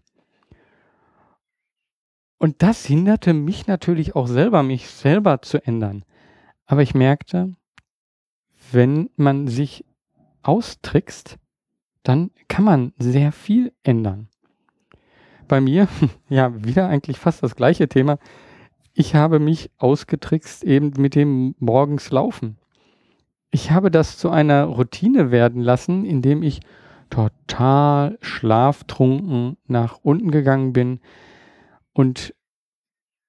Und 2.38 2.62
das 2.62 2.86
hinderte 2.86 3.34
mich 3.34 3.68
natürlich 3.68 4.16
auch 4.16 4.28
selber, 4.28 4.64
mich 4.64 4.90
selber 4.90 5.42
zu 5.42 5.66
ändern. 5.66 6.06
Aber 6.66 6.82
ich 6.82 6.94
merkte, 6.94 7.54
wenn 8.72 9.10
man 9.16 9.48
sich 9.48 9.86
austrickst, 10.42 11.38
dann 12.04 12.32
kann 12.48 12.66
man 12.66 12.94
sehr 12.98 13.32
viel 13.32 13.74
ändern 13.84 14.30
bei 15.54 15.62
mir, 15.62 15.88
ja, 16.30 16.52
wieder 16.66 16.88
eigentlich 16.88 17.20
fast 17.20 17.44
das 17.44 17.56
gleiche 17.56 17.88
Thema. 17.88 18.18
Ich 18.96 19.14
habe 19.14 19.38
mich 19.38 19.70
ausgetrickst 19.78 20.64
eben 20.64 20.94
mit 20.98 21.14
dem 21.14 21.54
morgens 21.60 22.10
Laufen. 22.10 22.58
Ich 23.52 23.70
habe 23.70 23.92
das 23.92 24.18
zu 24.18 24.32
einer 24.32 24.64
Routine 24.64 25.30
werden 25.30 25.62
lassen, 25.62 26.06
indem 26.06 26.42
ich 26.42 26.62
total 27.12 28.18
schlaftrunken 28.22 29.58
nach 29.68 30.00
unten 30.02 30.32
gegangen 30.32 30.74
bin 30.74 31.02
und 31.94 32.34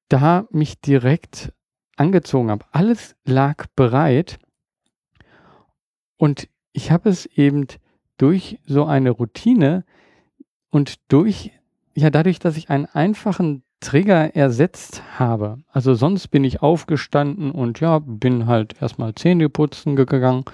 da 0.09 0.47
mich 0.51 0.81
direkt 0.81 1.53
angezogen 1.97 2.51
habe. 2.51 2.65
Alles 2.73 3.17
lag 3.27 3.67
bereit 3.77 4.39
und 6.17 6.49
ich 6.73 6.91
habe 6.91 7.11
es 7.11 7.27
eben 7.27 7.67
durch 8.17 8.61
so 8.65 8.87
eine 8.87 9.11
Routine 9.11 9.85
und 10.71 11.13
durch, 11.13 11.53
ja, 11.95 12.11
dadurch, 12.11 12.39
dass 12.39 12.57
ich 12.57 12.71
einen 12.71 12.87
einfachen 12.87 13.63
Trigger 13.81 14.35
ersetzt 14.35 15.03
habe. 15.19 15.59
Also 15.69 15.95
sonst 15.95 16.29
bin 16.29 16.45
ich 16.45 16.63
aufgestanden 16.63 17.51
und 17.51 17.81
ja, 17.81 17.99
bin 17.99 18.47
halt 18.47 18.81
erstmal 18.81 19.15
Zähne 19.15 19.49
putzen 19.49 19.95
gegangen 19.97 20.45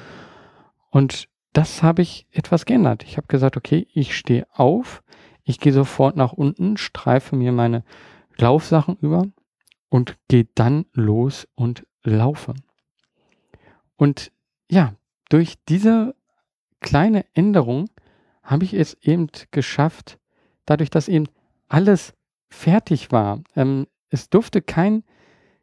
und 0.90 1.28
das 1.52 1.82
habe 1.82 2.02
ich 2.02 2.26
etwas 2.30 2.64
geändert. 2.64 3.02
Ich 3.04 3.16
habe 3.16 3.26
gesagt, 3.26 3.56
okay, 3.56 3.86
ich 3.92 4.16
stehe 4.16 4.46
auf, 4.52 5.02
ich 5.44 5.58
gehe 5.58 5.72
sofort 5.72 6.16
nach 6.16 6.32
unten, 6.32 6.76
streife 6.76 7.34
mir 7.34 7.52
meine 7.52 7.84
Laufsachen 8.36 8.96
über 9.00 9.26
und 9.88 10.16
gehe 10.28 10.46
dann 10.54 10.86
los 10.92 11.48
und 11.54 11.86
laufe. 12.04 12.54
Und 13.96 14.32
ja, 14.70 14.94
durch 15.28 15.56
diese 15.68 16.14
kleine 16.80 17.24
Änderung 17.34 17.90
habe 18.42 18.64
ich 18.64 18.74
es 18.74 18.94
eben 19.02 19.28
geschafft, 19.50 20.19
dadurch, 20.70 20.90
dass 20.90 21.08
eben 21.08 21.26
alles 21.68 22.14
fertig 22.48 23.10
war. 23.10 23.42
Ähm, 23.56 23.86
es 24.08 24.30
durfte 24.30 24.62
kein, 24.62 25.02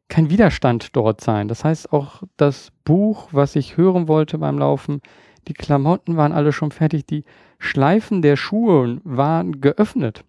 kein 0.10 0.30
Widerstand 0.30 0.96
dort 0.96 1.22
sein. 1.22 1.48
Das 1.48 1.64
heißt, 1.64 1.94
auch 1.94 2.24
das 2.36 2.72
Buch, 2.84 3.30
was 3.32 3.56
ich 3.56 3.78
hören 3.78 4.08
wollte 4.08 4.38
beim 4.38 4.58
Laufen, 4.58 5.02
die 5.48 5.54
Klamotten 5.54 6.18
waren 6.18 6.34
alle 6.34 6.52
schon 6.52 6.72
fertig, 6.72 7.06
die 7.06 7.24
Schleifen 7.58 8.22
der 8.22 8.36
Schuhe 8.36 9.00
waren 9.04 9.62
geöffnet. 9.62 10.26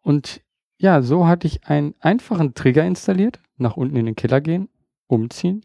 Und 0.00 0.40
ja, 0.78 1.02
so 1.02 1.26
hatte 1.26 1.46
ich 1.46 1.66
einen 1.66 1.94
einfachen 2.00 2.54
Trigger 2.54 2.84
installiert, 2.84 3.40
nach 3.58 3.76
unten 3.76 3.96
in 3.96 4.06
den 4.06 4.16
Keller 4.16 4.40
gehen, 4.40 4.68
umziehen 5.06 5.64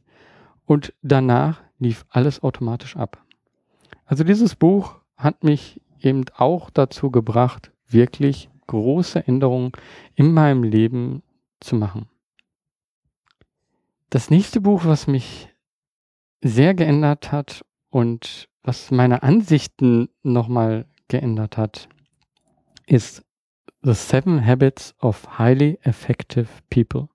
und 0.66 0.94
danach 1.02 1.62
lief 1.78 2.06
alles 2.10 2.44
automatisch 2.44 2.98
ab. 2.98 3.24
Also 4.06 4.24
dieses 4.24 4.56
Buch 4.56 4.96
hat 5.16 5.44
mich 5.44 5.82
eben 6.02 6.26
auch 6.36 6.70
dazu 6.70 7.12
gebracht, 7.12 7.72
wirklich 7.90 8.50
große 8.68 9.28
Änderungen 9.28 9.72
in 10.16 10.32
meinem 10.32 10.64
Leben 10.64 11.24
zu 11.60 11.76
machen. 11.76 12.08
Das 14.10 14.30
nächste 14.30 14.62
Buch, 14.62 14.86
was 14.86 15.08
mich 15.08 15.50
sehr 16.42 16.74
geändert 16.74 17.32
hat 17.32 17.66
und 17.90 18.50
was 18.64 18.92
meine 18.92 19.24
Ansichten 19.24 20.10
nochmal 20.24 20.86
geändert 21.08 21.58
hat, 21.58 21.90
ist 22.86 23.24
The 23.82 23.94
Seven 23.94 24.46
Habits 24.46 24.96
of 25.00 25.40
Highly 25.40 25.80
Effective 25.84 26.48
People. 26.70 27.10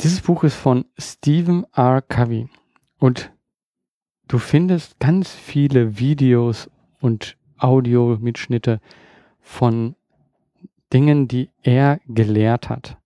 Dieses 0.00 0.20
Buch 0.20 0.44
ist 0.44 0.56
von 0.56 0.84
Stephen 0.98 1.64
R. 1.72 2.02
Covey 2.02 2.48
und 2.98 3.32
du 4.28 4.38
findest 4.38 4.98
ganz 4.98 5.30
viele 5.30 5.98
Videos 5.98 6.70
und 7.00 7.38
Audiomitschnitte 7.58 8.80
von 9.40 9.96
Dingen, 10.92 11.28
die 11.28 11.50
er 11.62 12.00
gelehrt 12.06 12.68
hat. 12.68 12.96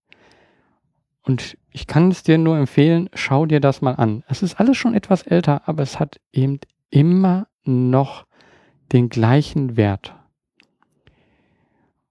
Und 1.23 1.57
ich 1.71 1.87
kann 1.87 2.11
es 2.11 2.23
dir 2.23 2.38
nur 2.38 2.57
empfehlen, 2.57 3.09
schau 3.14 3.47
dir 3.47 3.61
das 3.61 3.83
mal 3.83 3.95
an. 3.95 4.25
Es 4.28 4.42
ist 4.42 4.59
alles 4.59 4.76
schon 4.76 4.95
etwas 4.95 5.23
älter, 5.23 5.69
aber 5.69 5.83
es 5.83 6.00
hat 6.00 6.21
eben 6.33 6.59
immer 6.90 7.47
noch 7.64 8.26
den 8.92 9.09
gleichen 9.09 9.76
Wert. 9.76 10.14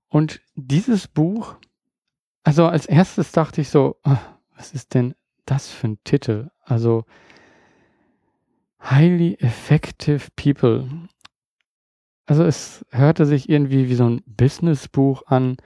Und 0.07 0.41
dieses 0.55 1.07
Buch, 1.07 1.55
also 2.43 2.65
als 2.65 2.85
erstes 2.85 3.31
dachte 3.31 3.61
ich 3.61 3.69
so, 3.69 3.97
was 4.55 4.73
ist 4.73 4.93
denn 4.93 5.15
das 5.45 5.69
für 5.69 5.89
ein 5.89 6.03
Titel? 6.03 6.49
Also 6.63 7.05
Highly 8.81 9.35
Effective 9.39 10.27
People. 10.35 10.87
Also 12.29 12.43
es 12.43 12.85
hörte 12.91 13.25
sich 13.25 13.49
irgendwie 13.49 13.89
wie 13.89 13.95
so 13.95 14.07
ein 14.07 14.21
Businessbuch 14.27 15.23
an, 15.25 15.57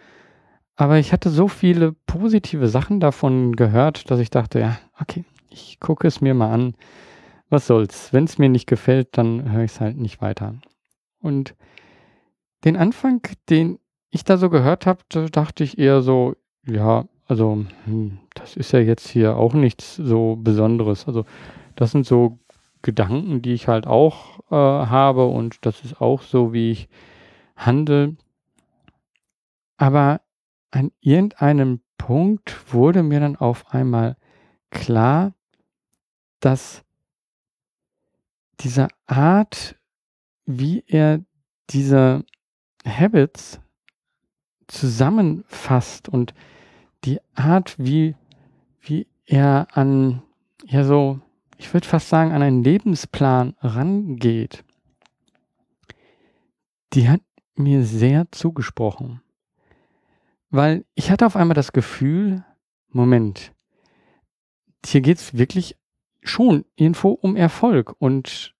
aber 0.77 0.98
ich 0.98 1.12
hatte 1.12 1.29
so 1.29 1.50
viele 1.50 1.91
positive 1.91 2.70
Sachen 2.70 3.01
davon 3.01 3.58
gehört, 3.58 4.10
dass 4.10 4.22
ich 4.22 4.29
dachte, 4.29 4.62
ja, 4.62 4.79
okay, 4.98 5.25
ich 5.50 5.82
gucke 5.82 6.08
es 6.08 6.22
mir 6.22 6.34
mal 6.34 6.53
an. 6.53 6.75
Was 7.50 7.67
soll's? 7.67 8.13
Wenn 8.13 8.24
es 8.24 8.38
mir 8.38 8.48
nicht 8.48 8.65
gefällt, 8.65 9.17
dann 9.17 9.51
höre 9.51 9.65
ich 9.65 9.72
es 9.74 9.82
halt 9.82 9.98
nicht 9.98 10.22
weiter. 10.22 10.55
Und 11.20 11.53
den 12.63 12.77
Anfang, 12.77 13.20
den 13.50 13.77
ich 14.10 14.24
da 14.24 14.38
so 14.38 14.50
gehört 14.50 14.86
habe, 14.86 15.01
da 15.10 15.25
dachte 15.25 15.65
ich 15.65 15.77
eher 15.77 16.01
so, 16.01 16.38
ja, 16.65 17.10
also 17.27 17.65
hm, 17.84 18.20
das 18.36 18.55
ist 18.55 18.72
ja 18.72 18.79
jetzt 18.79 19.10
hier 19.10 19.36
auch 19.36 19.53
nichts 19.53 19.98
so 19.98 20.38
Besonderes. 20.38 21.08
Also 21.10 21.25
das 21.75 21.91
sind 21.91 22.05
so 22.05 22.39
Gedanken, 22.83 23.41
die 23.41 23.53
ich 23.53 23.67
halt 23.67 23.87
auch 23.87 24.39
äh, 24.51 24.55
habe 24.55 25.25
und 25.25 25.65
das 25.65 25.83
ist 25.83 25.99
auch 25.99 26.21
so, 26.21 26.53
wie 26.53 26.71
ich 26.71 26.89
handle. 27.55 28.15
Aber 29.77 30.21
an 30.69 30.91
irgendeinem 30.99 31.81
Punkt 31.97 32.73
wurde 32.73 33.01
mir 33.01 33.19
dann 33.19 33.37
auf 33.37 33.73
einmal 33.73 34.17
klar, 34.69 35.33
dass 36.41 36.83
diese 38.59 38.89
Art, 39.07 39.77
wie 40.45 40.83
er 40.87 41.21
diese 41.69 42.25
Habits 42.85 43.61
zusammenfasst 44.67 46.09
und 46.09 46.33
die 47.05 47.19
Art, 47.35 47.75
wie, 47.77 48.15
wie 48.81 49.07
er 49.25 49.67
an, 49.71 50.21
ja 50.65 50.83
so, 50.83 51.21
ich 51.63 51.74
würde 51.74 51.88
fast 51.88 52.10
sagen, 52.10 52.34
an 52.34 52.41
einen 52.41 52.62
Lebensplan 52.62 53.55
rangeht, 53.62 54.65
die 56.91 57.08
hat 57.08 57.22
mir 57.55 57.86
sehr 57.86 58.29
zugesprochen. 58.32 59.22
Weil 60.50 60.84
ich 60.93 61.10
hatte 61.10 61.25
auf 61.25 61.38
einmal 61.38 61.55
das 61.55 61.72
Gefühl, 61.72 62.43
Moment, 62.89 63.53
hier 64.86 65.00
geht 65.00 65.20
es 65.20 65.38
wirklich 65.38 65.77
schon 66.22 66.65
irgendwo 66.75 67.12
um 67.12 67.38
Erfolg 67.38 67.96
und 67.98 68.53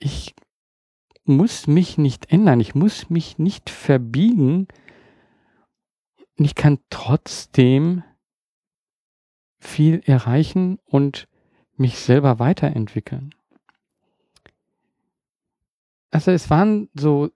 ich 0.00 0.34
muss 1.24 1.68
mich 1.68 1.96
nicht 1.96 2.32
ändern, 2.32 2.58
ich 2.58 2.74
muss 2.74 3.08
mich 3.08 3.38
nicht 3.38 3.70
verbiegen 3.70 4.66
und 6.36 6.44
ich 6.44 6.56
kann 6.56 6.80
trotzdem 6.90 8.02
viel 9.60 10.02
erreichen 10.04 10.80
und 10.84 11.28
mich 11.78 11.98
selber 11.98 12.38
weiterentwickeln. 12.38 13.34
Also 16.10 16.30
es 16.30 16.50
waren 16.50 16.88
so 16.94 17.30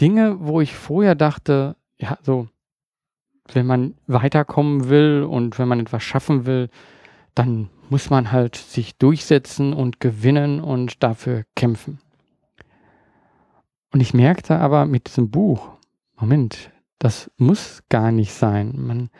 Dinge, 0.00 0.38
wo 0.40 0.60
ich 0.60 0.74
vorher 0.74 1.14
dachte, 1.14 1.76
ja, 1.98 2.18
so 2.22 2.48
wenn 3.52 3.66
man 3.66 3.94
weiterkommen 4.06 4.88
will 4.88 5.22
und 5.22 5.58
wenn 5.58 5.68
man 5.68 5.80
etwas 5.80 6.02
schaffen 6.02 6.46
will, 6.46 6.70
dann 7.34 7.68
muss 7.90 8.10
man 8.10 8.32
halt 8.32 8.56
sich 8.56 8.96
durchsetzen 8.96 9.72
und 9.72 10.00
gewinnen 10.00 10.60
und 10.60 11.02
dafür 11.02 11.44
kämpfen. 11.54 11.98
Und 13.92 14.00
ich 14.00 14.14
merkte 14.14 14.58
aber 14.58 14.86
mit 14.86 15.06
diesem 15.06 15.30
Buch, 15.30 15.68
Moment, 16.16 16.70
das 16.98 17.30
muss 17.36 17.82
gar 17.90 18.10
nicht 18.12 18.32
sein. 18.32 18.72
Man, 18.76 19.10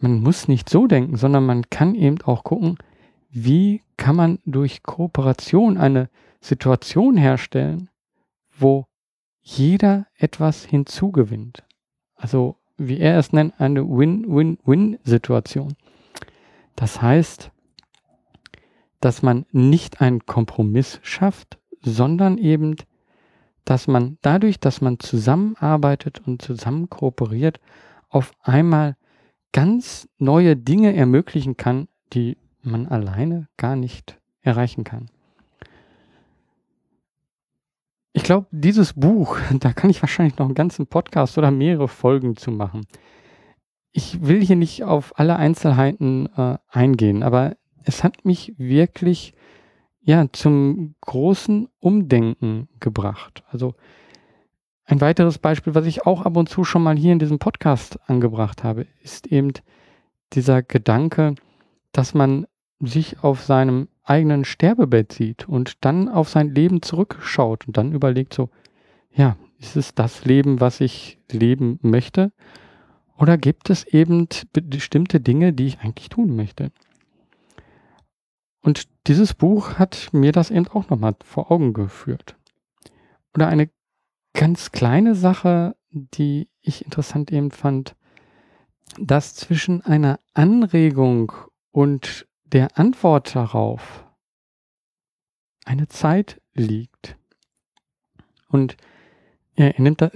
man 0.00 0.20
muss 0.20 0.48
nicht 0.48 0.68
so 0.68 0.86
denken, 0.86 1.16
sondern 1.16 1.46
man 1.46 1.70
kann 1.70 1.94
eben 1.94 2.20
auch 2.22 2.44
gucken, 2.44 2.76
wie 3.34 3.82
kann 3.96 4.14
man 4.14 4.38
durch 4.46 4.84
Kooperation 4.84 5.76
eine 5.76 6.08
Situation 6.40 7.16
herstellen, 7.16 7.90
wo 8.56 8.86
jeder 9.42 10.06
etwas 10.16 10.64
hinzugewinnt. 10.64 11.64
Also 12.14 12.56
wie 12.76 12.98
er 13.00 13.18
es 13.18 13.32
nennt, 13.32 13.60
eine 13.60 13.88
Win-Win-Win-Situation. 13.88 15.74
Das 16.76 17.02
heißt, 17.02 17.50
dass 19.00 19.22
man 19.22 19.46
nicht 19.50 20.00
einen 20.00 20.24
Kompromiss 20.26 21.00
schafft, 21.02 21.58
sondern 21.82 22.38
eben, 22.38 22.76
dass 23.64 23.88
man 23.88 24.16
dadurch, 24.22 24.60
dass 24.60 24.80
man 24.80 25.00
zusammenarbeitet 25.00 26.22
und 26.24 26.40
zusammen 26.40 26.88
kooperiert, 26.88 27.60
auf 28.08 28.32
einmal 28.42 28.96
ganz 29.52 30.08
neue 30.18 30.56
Dinge 30.56 30.94
ermöglichen 30.94 31.56
kann, 31.56 31.88
die 32.12 32.36
man 32.64 32.86
alleine 32.86 33.48
gar 33.56 33.76
nicht 33.76 34.20
erreichen 34.40 34.84
kann. 34.84 35.06
Ich 38.12 38.22
glaube, 38.22 38.46
dieses 38.52 38.92
Buch, 38.92 39.38
da 39.60 39.72
kann 39.72 39.90
ich 39.90 40.00
wahrscheinlich 40.02 40.38
noch 40.38 40.46
einen 40.46 40.54
ganzen 40.54 40.86
Podcast 40.86 41.36
oder 41.36 41.50
mehrere 41.50 41.88
Folgen 41.88 42.36
zu 42.36 42.50
machen. 42.50 42.86
Ich 43.92 44.26
will 44.26 44.44
hier 44.44 44.56
nicht 44.56 44.84
auf 44.84 45.18
alle 45.18 45.36
Einzelheiten 45.36 46.28
äh, 46.36 46.58
eingehen, 46.68 47.22
aber 47.22 47.56
es 47.84 48.02
hat 48.02 48.24
mich 48.24 48.54
wirklich 48.56 49.34
ja 50.00 50.26
zum 50.32 50.94
großen 51.00 51.68
Umdenken 51.80 52.68
gebracht. 52.80 53.44
Also 53.48 53.74
ein 54.84 55.00
weiteres 55.00 55.38
Beispiel, 55.38 55.74
was 55.74 55.86
ich 55.86 56.06
auch 56.06 56.22
ab 56.22 56.36
und 56.36 56.48
zu 56.48 56.64
schon 56.64 56.82
mal 56.82 56.96
hier 56.96 57.12
in 57.12 57.18
diesem 57.18 57.38
Podcast 57.38 57.98
angebracht 58.08 58.64
habe, 58.64 58.86
ist 59.02 59.26
eben 59.26 59.52
dieser 60.34 60.62
Gedanke, 60.62 61.34
dass 61.92 62.14
man 62.14 62.46
sich 62.86 63.22
auf 63.22 63.42
seinem 63.42 63.88
eigenen 64.02 64.44
Sterbebett 64.44 65.12
sieht 65.12 65.48
und 65.48 65.84
dann 65.84 66.08
auf 66.08 66.28
sein 66.28 66.54
Leben 66.54 66.82
zurückschaut 66.82 67.66
und 67.66 67.76
dann 67.76 67.92
überlegt 67.92 68.34
so, 68.34 68.50
ja, 69.12 69.36
ist 69.58 69.76
es 69.76 69.94
das 69.94 70.24
Leben, 70.24 70.60
was 70.60 70.80
ich 70.80 71.18
leben 71.30 71.78
möchte? 71.82 72.32
Oder 73.16 73.38
gibt 73.38 73.70
es 73.70 73.84
eben 73.84 74.28
bestimmte 74.52 75.20
Dinge, 75.20 75.52
die 75.52 75.66
ich 75.66 75.80
eigentlich 75.80 76.08
tun 76.08 76.34
möchte? 76.34 76.72
Und 78.60 78.88
dieses 79.06 79.34
Buch 79.34 79.78
hat 79.78 80.08
mir 80.12 80.32
das 80.32 80.50
eben 80.50 80.68
auch 80.68 80.88
nochmal 80.88 81.14
vor 81.22 81.50
Augen 81.50 81.72
geführt. 81.72 82.36
Oder 83.34 83.48
eine 83.48 83.70
ganz 84.32 84.72
kleine 84.72 85.14
Sache, 85.14 85.76
die 85.90 86.48
ich 86.60 86.84
interessant 86.84 87.30
eben 87.30 87.50
fand, 87.50 87.94
dass 88.98 89.34
zwischen 89.34 89.82
einer 89.82 90.18
Anregung 90.34 91.32
und 91.70 92.26
der 92.54 92.78
Antwort 92.78 93.34
darauf 93.34 94.06
eine 95.64 95.88
Zeit 95.88 96.40
liegt. 96.54 97.18
Und 98.48 98.76
er 99.56 99.74
nimmt 99.78 100.00
das, 100.00 100.12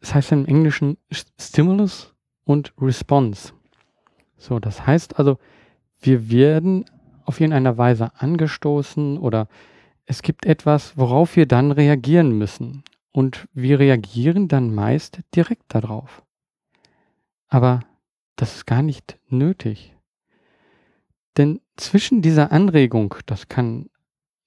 das 0.00 0.14
heißt 0.14 0.32
im 0.32 0.46
Englischen 0.46 0.96
Stimulus 1.10 2.14
und 2.44 2.72
Response. 2.80 3.52
So, 4.38 4.58
das 4.58 4.86
heißt 4.86 5.18
also, 5.18 5.38
wir 6.00 6.30
werden 6.30 6.86
auf 7.26 7.40
irgendeiner 7.40 7.76
Weise 7.76 8.10
angestoßen 8.14 9.18
oder 9.18 9.46
es 10.06 10.22
gibt 10.22 10.46
etwas, 10.46 10.96
worauf 10.96 11.36
wir 11.36 11.46
dann 11.46 11.72
reagieren 11.72 12.38
müssen. 12.38 12.84
Und 13.12 13.48
wir 13.52 13.78
reagieren 13.80 14.48
dann 14.48 14.74
meist 14.74 15.20
direkt 15.34 15.74
darauf. 15.74 16.22
Aber 17.48 17.80
das 18.36 18.56
ist 18.56 18.66
gar 18.66 18.82
nicht 18.82 19.18
nötig. 19.28 19.94
Denn 21.36 21.60
zwischen 21.76 22.22
dieser 22.22 22.52
Anregung, 22.52 23.14
das 23.26 23.48
kann 23.48 23.88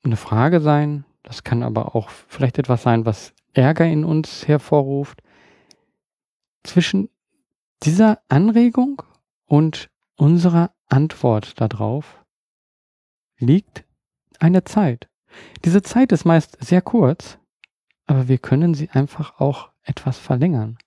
eine 0.04 0.16
Frage 0.16 0.62
sein, 0.62 1.06
das 1.24 1.44
kann 1.44 1.64
aber 1.64 1.96
auch 1.96 2.10
vielleicht 2.10 2.58
etwas 2.58 2.84
sein, 2.84 3.06
was 3.06 3.34
Ärger 3.54 3.86
in 3.86 4.04
uns 4.04 4.48
hervorruft, 4.48 5.22
zwischen 6.64 7.10
dieser 7.84 8.22
Anregung 8.28 9.02
und 9.46 9.90
unserer 10.16 10.72
Antwort 10.88 11.60
darauf 11.62 12.24
liegt 13.38 13.86
eine 14.40 14.64
Zeit. 14.64 15.10
Diese 15.64 15.82
Zeit 15.82 16.12
ist 16.12 16.26
meist 16.26 16.58
sehr 16.64 16.82
kurz, 16.82 17.38
aber 18.06 18.28
wir 18.28 18.38
können 18.38 18.74
sie 18.74 18.90
einfach 18.90 19.40
auch 19.40 19.70
etwas 19.84 20.18
verlängern 20.18 20.78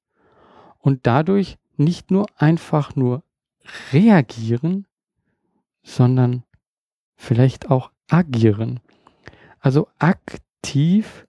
und 0.78 1.06
dadurch 1.06 1.58
nicht 1.76 2.10
nur 2.10 2.26
einfach 2.36 2.96
nur 2.96 3.22
reagieren, 3.92 4.86
sondern 5.82 6.44
vielleicht 7.16 7.70
auch 7.70 7.90
agieren. 8.08 8.80
Also 9.60 9.88
aktiv 9.98 11.26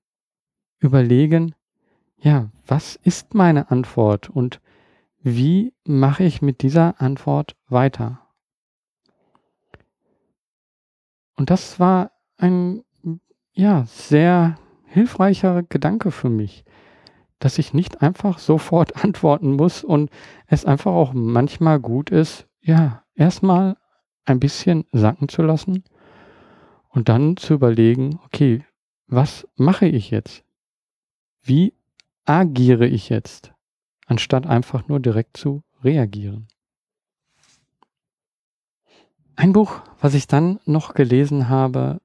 überlegen, 0.79 1.55
ja, 2.17 2.49
was 2.65 2.95
ist 2.95 3.33
meine 3.33 3.69
Antwort 3.71 4.29
und 4.29 4.61
wie 5.21 5.73
mache 5.85 6.23
ich 6.23 6.41
mit 6.41 6.61
dieser 6.61 6.99
Antwort 7.01 7.55
weiter? 7.67 8.19
Und 11.35 11.49
das 11.49 11.79
war 11.79 12.11
ein, 12.37 12.83
ja, 13.53 13.85
sehr 13.85 14.57
hilfreicher 14.85 15.63
Gedanke 15.63 16.11
für 16.11 16.29
mich, 16.29 16.65
dass 17.39 17.57
ich 17.57 17.73
nicht 17.73 18.01
einfach 18.01 18.39
sofort 18.39 18.95
antworten 19.03 19.55
muss 19.55 19.83
und 19.83 20.09
es 20.47 20.65
einfach 20.65 20.91
auch 20.91 21.13
manchmal 21.13 21.79
gut 21.79 22.09
ist, 22.09 22.47
ja, 22.61 23.03
erstmal 23.15 23.77
ein 24.25 24.39
bisschen 24.39 24.85
sacken 24.91 25.29
zu 25.29 25.41
lassen 25.41 25.83
und 26.89 27.09
dann 27.09 27.37
zu 27.37 27.53
überlegen, 27.53 28.19
okay, 28.25 28.65
was 29.07 29.47
mache 29.55 29.85
ich 29.85 30.11
jetzt? 30.11 30.43
Wie 31.41 31.73
agiere 32.25 32.87
ich 32.87 33.09
jetzt, 33.09 33.53
anstatt 34.05 34.47
einfach 34.47 34.87
nur 34.87 34.99
direkt 34.99 35.37
zu 35.37 35.63
reagieren? 35.83 36.47
Ein 39.35 39.51
Buch, 39.51 39.81
was 39.99 40.13
ich 40.13 40.27
dann 40.27 40.59
noch 40.65 40.93
gelesen 40.93 41.49
habe, 41.49 41.99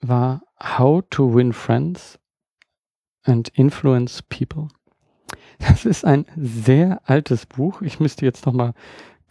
war 0.00 0.42
How 0.58 1.04
to 1.10 1.34
Win 1.34 1.52
Friends 1.52 2.18
and 3.24 3.48
Influence 3.50 4.22
People. 4.22 4.68
Das 5.58 5.84
ist 5.84 6.04
ein 6.04 6.26
sehr 6.36 7.00
altes 7.08 7.46
Buch. 7.46 7.82
Ich 7.82 8.00
müsste 8.00 8.24
jetzt 8.24 8.46
noch 8.46 8.52
mal 8.52 8.74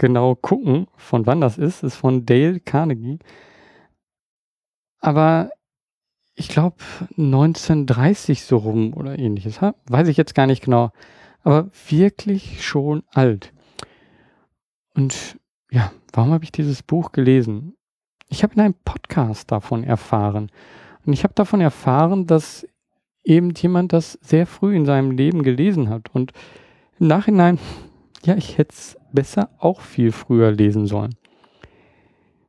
genau 0.02 0.36
gucken, 0.36 0.88
von 0.98 1.28
wann 1.28 1.40
das 1.40 1.58
ist. 1.58 1.84
Ist 1.84 1.96
von 1.96 2.26
Dale 2.26 2.60
Carnegie. 2.60 3.20
Aber 5.00 5.52
ich 6.34 6.50
glaube 6.50 6.78
1930 7.18 8.44
so 8.44 8.58
rum 8.58 8.94
oder 8.96 9.18
ähnliches. 9.20 9.62
Weiß 9.62 10.08
ich 10.08 10.18
jetzt 10.18 10.34
gar 10.34 10.48
nicht 10.48 10.64
genau. 10.64 10.92
Aber 11.44 11.70
wirklich 11.88 12.66
schon 12.66 13.04
alt. 13.12 13.54
Und 14.96 15.38
ja, 15.70 15.92
warum 16.14 16.32
habe 16.32 16.44
ich 16.44 16.52
dieses 16.52 16.82
Buch 16.82 17.12
gelesen? 17.12 17.78
Ich 18.28 18.42
habe 18.44 18.56
in 18.56 18.62
einem 18.62 18.76
Podcast 18.84 19.52
davon 19.52 19.84
erfahren. 19.84 20.52
Und 21.06 21.14
ich 21.14 21.24
habe 21.24 21.36
davon 21.36 21.62
erfahren, 21.62 22.26
dass 22.26 22.68
eben 23.24 23.52
jemand 23.52 23.94
das 23.94 24.14
sehr 24.14 24.48
früh 24.48 24.76
in 24.76 24.86
seinem 24.86 25.12
Leben 25.12 25.44
gelesen 25.44 25.90
hat. 25.90 26.10
Und 26.14 26.32
im 27.00 27.08
Nachhinein, 27.08 27.60
ja, 28.24 28.36
ich 28.36 28.58
hätte 28.58 28.74
es 28.74 28.98
besser 29.14 29.50
auch 29.58 29.82
viel 29.82 30.12
früher 30.12 30.52
lesen 30.52 30.88
sollen. 30.88 31.16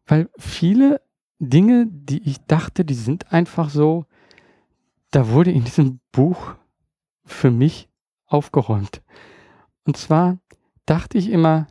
Weil 0.07 0.29
viele 0.39 1.01
Dinge, 1.39 1.87
die 1.91 2.23
ich 2.29 2.45
dachte, 2.47 2.85
die 2.85 2.95
sind 2.95 3.33
einfach 3.33 3.71
so, 3.71 4.07
da 5.11 5.29
wurde 5.29 5.51
in 5.51 5.65
diesem 5.65 6.01
Buch 6.13 6.55
für 7.25 7.51
mich 7.51 7.89
aufgeräumt. 8.27 9.03
Und 9.85 9.97
zwar 9.97 10.39
dachte 10.87 11.19
ich 11.19 11.31
immer, 11.31 11.67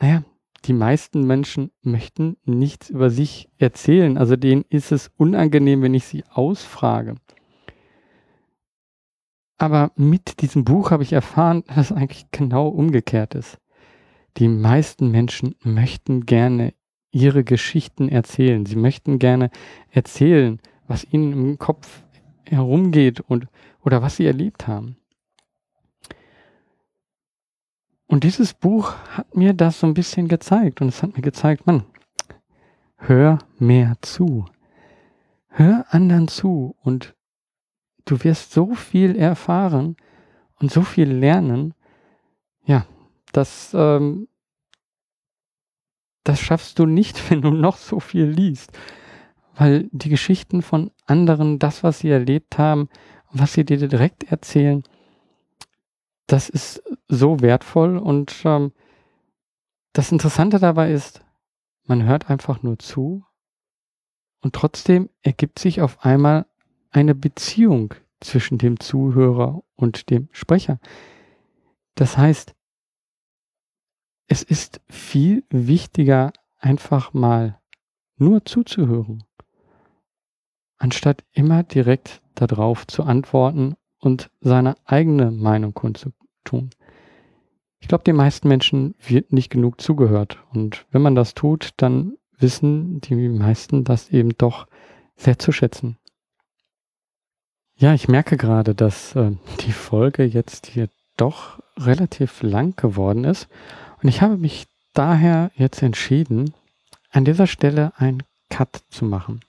naja, 0.00 0.24
die 0.64 0.72
meisten 0.72 1.26
Menschen 1.26 1.70
möchten 1.82 2.36
nichts 2.44 2.90
über 2.90 3.10
sich 3.10 3.50
erzählen. 3.58 4.16
Also 4.16 4.36
denen 4.36 4.64
ist 4.68 4.92
es 4.92 5.10
unangenehm, 5.16 5.82
wenn 5.82 5.94
ich 5.94 6.04
sie 6.04 6.24
ausfrage. 6.30 7.16
Aber 9.58 9.92
mit 9.96 10.40
diesem 10.40 10.64
Buch 10.64 10.90
habe 10.90 11.02
ich 11.02 11.12
erfahren, 11.12 11.64
dass 11.66 11.90
es 11.90 11.92
eigentlich 11.92 12.30
genau 12.30 12.68
umgekehrt 12.68 13.34
ist. 13.34 13.58
Die 14.36 14.48
meisten 14.48 15.10
Menschen 15.10 15.54
möchten 15.62 16.26
gerne 16.26 16.74
ihre 17.10 17.44
Geschichten 17.44 18.08
erzählen. 18.08 18.66
Sie 18.66 18.76
möchten 18.76 19.18
gerne 19.18 19.50
erzählen, 19.90 20.60
was 20.88 21.04
ihnen 21.04 21.32
im 21.32 21.58
Kopf 21.58 22.02
herumgeht 22.44 23.20
und 23.20 23.46
oder 23.80 24.02
was 24.02 24.16
sie 24.16 24.26
erlebt 24.26 24.66
haben. 24.66 24.96
Und 28.06 28.24
dieses 28.24 28.54
Buch 28.54 28.94
hat 29.08 29.34
mir 29.36 29.54
das 29.54 29.80
so 29.80 29.86
ein 29.86 29.94
bisschen 29.94 30.28
gezeigt 30.28 30.80
und 30.80 30.88
es 30.88 31.02
hat 31.02 31.16
mir 31.16 31.22
gezeigt, 31.22 31.66
Mann, 31.66 31.84
hör 32.96 33.38
mehr 33.58 33.96
zu. 34.02 34.44
Hör 35.48 35.86
anderen 35.90 36.28
zu 36.28 36.76
und 36.82 37.14
du 38.04 38.22
wirst 38.24 38.52
so 38.52 38.74
viel 38.74 39.16
erfahren 39.16 39.96
und 40.60 40.70
so 40.70 40.82
viel 40.82 41.10
lernen. 41.10 41.74
Ja, 42.64 42.86
das, 43.36 43.74
ähm, 43.74 44.28
das 46.22 46.40
schaffst 46.40 46.78
du 46.78 46.86
nicht, 46.86 47.18
wenn 47.30 47.42
du 47.42 47.50
noch 47.50 47.76
so 47.76 48.00
viel 48.00 48.26
liest. 48.26 48.72
Weil 49.56 49.88
die 49.92 50.08
Geschichten 50.08 50.62
von 50.62 50.90
anderen, 51.06 51.58
das, 51.58 51.84
was 51.84 52.00
sie 52.00 52.10
erlebt 52.10 52.58
haben, 52.58 52.88
was 53.30 53.52
sie 53.52 53.64
dir 53.64 53.76
direkt 53.76 54.24
erzählen, 54.24 54.82
das 56.26 56.48
ist 56.48 56.82
so 57.08 57.40
wertvoll 57.40 57.98
und 57.98 58.42
ähm, 58.44 58.72
das 59.92 60.10
Interessante 60.10 60.58
dabei 60.58 60.90
ist, 60.92 61.22
man 61.84 62.04
hört 62.04 62.30
einfach 62.30 62.62
nur 62.62 62.78
zu 62.78 63.24
und 64.40 64.54
trotzdem 64.54 65.10
ergibt 65.22 65.58
sich 65.58 65.82
auf 65.82 66.04
einmal 66.04 66.46
eine 66.90 67.14
Beziehung 67.14 67.94
zwischen 68.20 68.58
dem 68.58 68.80
Zuhörer 68.80 69.62
und 69.76 70.10
dem 70.10 70.28
Sprecher. 70.32 70.80
Das 71.94 72.16
heißt, 72.16 72.54
es 74.34 74.42
ist 74.42 74.80
viel 74.88 75.44
wichtiger, 75.48 76.32
einfach 76.58 77.14
mal 77.14 77.60
nur 78.16 78.44
zuzuhören, 78.44 79.22
anstatt 80.76 81.22
immer 81.30 81.62
direkt 81.62 82.20
darauf 82.34 82.84
zu 82.84 83.04
antworten 83.04 83.76
und 84.00 84.32
seine 84.40 84.74
eigene 84.86 85.30
Meinung 85.30 85.72
kundzutun. 85.72 86.70
Ich 87.78 87.86
glaube, 87.86 88.02
den 88.02 88.16
meisten 88.16 88.48
Menschen 88.48 88.96
wird 88.98 89.32
nicht 89.32 89.50
genug 89.50 89.80
zugehört. 89.80 90.42
Und 90.52 90.84
wenn 90.90 91.02
man 91.02 91.14
das 91.14 91.34
tut, 91.34 91.70
dann 91.76 92.16
wissen 92.36 93.00
die 93.02 93.14
meisten 93.14 93.84
das 93.84 94.10
eben 94.10 94.36
doch 94.36 94.66
sehr 95.14 95.38
zu 95.38 95.52
schätzen. 95.52 95.96
Ja, 97.76 97.94
ich 97.94 98.08
merke 98.08 98.36
gerade, 98.36 98.74
dass 98.74 99.14
äh, 99.14 99.30
die 99.60 99.70
Folge 99.70 100.24
jetzt 100.24 100.66
hier 100.66 100.88
doch 101.16 101.60
relativ 101.76 102.42
lang 102.42 102.74
geworden 102.74 103.22
ist. 103.22 103.48
Und 104.04 104.10
ich 104.10 104.20
habe 104.20 104.36
mich 104.36 104.66
daher 104.92 105.50
jetzt 105.56 105.82
entschieden, 105.82 106.52
an 107.10 107.24
dieser 107.24 107.46
Stelle 107.46 107.94
einen 107.96 108.22
Cut 108.50 108.82
zu 108.90 109.06
machen. 109.06 109.40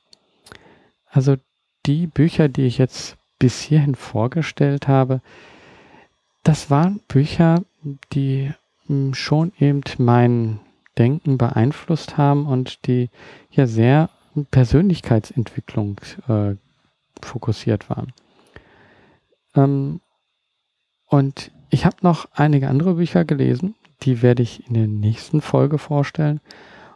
Also 1.11 1.35
die 1.85 2.07
Bücher, 2.07 2.47
die 2.47 2.65
ich 2.65 2.77
jetzt 2.77 3.17
bis 3.37 3.59
hierhin 3.59 3.95
vorgestellt 3.95 4.87
habe, 4.87 5.19
das 6.43 6.69
waren 6.69 7.01
Bücher, 7.09 7.63
die 8.13 8.53
hm, 8.87 9.13
schon 9.13 9.51
eben 9.59 9.81
mein 9.97 10.61
Denken 10.97 11.37
beeinflusst 11.37 12.15
haben 12.15 12.45
und 12.45 12.87
die 12.87 13.09
ja 13.51 13.67
sehr 13.67 14.09
Persönlichkeitsentwicklung 14.51 15.99
äh, 16.29 16.55
fokussiert 17.21 17.89
waren. 17.89 18.13
Ähm, 19.53 19.99
und 21.07 21.51
ich 21.69 21.85
habe 21.85 21.97
noch 22.03 22.29
einige 22.33 22.69
andere 22.69 22.93
Bücher 22.93 23.25
gelesen, 23.25 23.75
die 24.01 24.21
werde 24.21 24.43
ich 24.43 24.67
in 24.67 24.73
der 24.73 24.87
nächsten 24.87 25.41
Folge 25.41 25.77
vorstellen. 25.77 26.41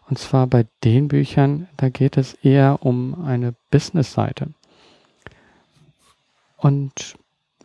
Und 0.09 0.17
zwar 0.17 0.47
bei 0.47 0.65
den 0.83 1.07
Büchern, 1.07 1.67
da 1.77 1.89
geht 1.89 2.17
es 2.17 2.33
eher 2.33 2.79
um 2.81 3.23
eine 3.23 3.53
Business-Seite. 3.69 4.47
Und 6.57 7.15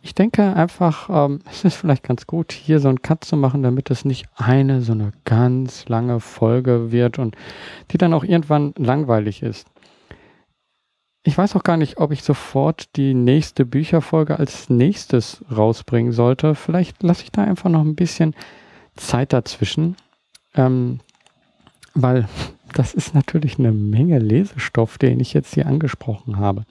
ich 0.01 0.13
denke 0.13 0.55
einfach, 0.55 1.09
ähm, 1.09 1.39
es 1.51 1.65
ist 1.65 1.75
vielleicht 1.75 2.03
ganz 2.03 2.27
gut, 2.27 2.51
hier 2.51 2.79
so 2.79 2.87
einen 2.87 3.01
Cut 3.01 3.23
zu 3.23 3.35
machen, 3.35 3.63
damit 3.63 3.89
es 3.89 4.05
nicht 4.05 4.27
eine 4.35 4.81
so 4.81 4.93
eine 4.93 5.11
ganz 5.25 5.87
lange 5.89 6.19
Folge 6.19 6.91
wird 6.91 7.17
und 7.17 7.35
die 7.91 7.97
dann 7.97 8.13
auch 8.13 8.23
irgendwann 8.23 8.73
langweilig 8.77 9.41
ist. 9.41 9.67
Ich 11.23 11.35
weiß 11.35 11.55
auch 11.55 11.63
gar 11.63 11.77
nicht, 11.77 11.97
ob 11.97 12.11
ich 12.11 12.21
sofort 12.21 12.95
die 12.97 13.15
nächste 13.15 13.65
Bücherfolge 13.65 14.37
als 14.37 14.69
nächstes 14.69 15.43
rausbringen 15.51 16.11
sollte. 16.11 16.53
Vielleicht 16.53 17.01
lasse 17.01 17.23
ich 17.23 17.31
da 17.31 17.43
einfach 17.43 17.71
noch 17.71 17.81
ein 17.81 17.95
bisschen 17.95 18.35
Zeit 18.95 19.33
dazwischen, 19.33 19.95
ähm, 20.55 20.99
weil 21.93 22.27
das 22.73 22.93
ist 22.93 23.13
natürlich 23.13 23.59
eine 23.59 23.71
Menge 23.71 24.19
Lesestoff, 24.19 24.97
den 24.97 25.19
ich 25.19 25.33
jetzt 25.33 25.53
hier 25.53 25.67
angesprochen 25.67 26.37
habe. 26.37 26.65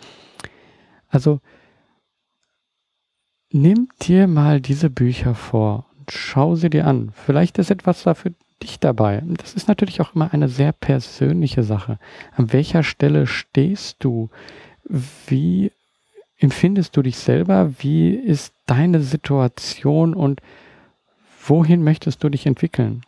Also 1.09 1.41
nimm 3.51 3.89
dir 4.03 4.27
mal 4.27 4.61
diese 4.61 4.91
Bücher 4.91 5.35
vor 5.35 5.87
und 5.99 6.11
schau 6.11 6.57
sie 6.57 6.71
dir 6.71 6.87
an. 6.87 7.13
Vielleicht 7.15 7.59
ist 7.59 7.71
etwas 7.71 8.03
da 8.03 8.15
für 8.15 8.33
dich 8.63 8.81
dabei. 8.81 9.23
Das 9.27 9.55
ist 9.55 9.69
natürlich 9.69 10.01
auch 10.01 10.15
immer 10.15 10.33
eine 10.33 10.49
sehr 10.49 10.73
persönliche 10.73 11.63
Sache. 11.63 11.99
An 12.37 12.53
welcher 12.53 12.83
Stelle 12.83 13.27
stehst 13.27 13.99
du? 14.01 14.31
Wie 15.27 15.71
empfindest 16.39 16.97
du 16.97 17.03
dich 17.03 17.17
selber? 17.17 17.73
Wie 17.79 18.15
ist 18.15 18.53
deine 18.67 19.01
Situation 19.01 20.15
und 20.15 20.41
wohin 21.49 21.83
möchtest 21.83 22.23
du 22.23 22.29
dich 22.29 22.47
entwickeln? 22.47 23.03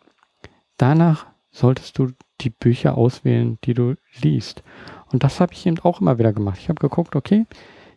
Danach 0.77 1.27
solltest 1.51 1.99
du 1.99 2.09
die 2.41 2.51
Bücher 2.51 2.97
auswählen, 2.99 3.59
die 3.65 3.75
du 3.75 3.95
liest. 4.21 4.63
Und 5.11 5.25
das 5.25 5.41
habe 5.41 5.55
ich 5.55 5.67
eben 5.67 5.79
auch 5.81 6.01
immer 6.01 6.19
wieder 6.19 6.33
gemacht. 6.33 6.59
Ich 6.61 6.69
habe 6.69 6.81
geguckt, 6.81 7.17
okay, 7.17 7.47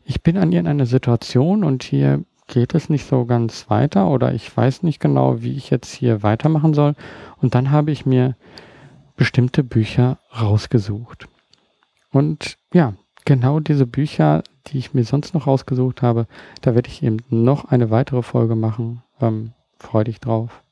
ich 0.06 0.24
bin 0.24 0.38
an 0.38 0.52
irgendeiner 0.52 0.86
Situation 0.86 1.64
und 1.64 1.84
hier 1.84 2.24
geht 2.48 2.74
es 2.74 2.90
nicht 2.90 3.06
so 3.06 3.26
ganz 3.26 3.70
weiter 3.70 4.08
oder 4.08 4.34
ich 4.34 4.56
weiß 4.56 4.84
nicht 4.84 5.00
genau, 5.00 5.42
wie 5.42 5.56
ich 5.56 5.70
jetzt 5.70 5.94
hier 5.94 6.24
weitermachen 6.24 6.74
soll. 6.74 6.96
Und 7.38 7.54
dann 7.54 7.72
habe 7.72 7.92
ich 7.92 8.06
mir 8.06 8.36
bestimmte 9.16 9.64
Bücher 9.64 10.18
rausgesucht. 10.40 11.28
Und 12.12 12.58
ja, 12.74 12.94
genau 13.26 13.60
diese 13.60 13.86
Bücher, 13.86 14.44
die 14.68 14.78
ich 14.80 14.94
mir 14.94 15.04
sonst 15.04 15.34
noch 15.34 15.46
rausgesucht 15.46 16.02
habe, 16.02 16.26
da 16.62 16.74
werde 16.74 16.90
ich 16.90 17.04
eben 17.04 17.18
noch 17.30 17.66
eine 17.66 17.92
weitere 17.92 18.24
Folge 18.24 18.56
machen. 18.56 19.04
Ähm, 19.22 19.52
freu 19.80 20.04
dich 20.04 20.20
drauf. 20.20 20.64